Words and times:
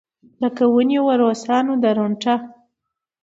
لکه 0.41 0.63
ونېوه 0.73 1.13
روسانو 1.23 1.73
درونټه. 1.83 2.35